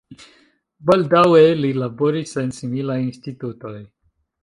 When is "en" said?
2.45-2.51